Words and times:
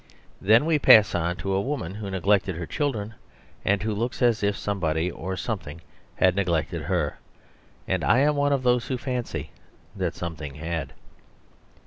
Then 0.41 0.65
we 0.65 0.79
pass 0.79 1.13
on 1.13 1.35
to 1.35 1.53
a 1.53 1.61
woman 1.61 1.93
who 1.93 2.09
neglected 2.09 2.55
her 2.55 2.65
children, 2.65 3.13
and 3.63 3.83
who 3.83 3.93
looks 3.93 4.23
as 4.23 4.41
if 4.41 4.57
somebody 4.57 5.11
or 5.11 5.37
something 5.37 5.79
had 6.15 6.35
neglected 6.35 6.81
her. 6.81 7.19
And 7.87 8.03
I 8.03 8.17
am 8.17 8.35
one 8.35 8.51
of 8.51 8.63
those 8.63 8.87
who 8.87 8.97
fancy 8.97 9.51
that 9.95 10.15
something 10.15 10.55
had. 10.55 10.93